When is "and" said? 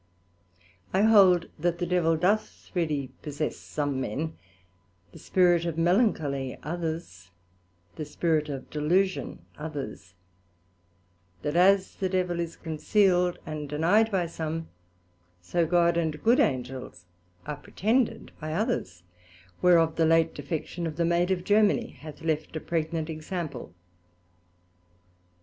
13.45-13.69, 15.97-16.23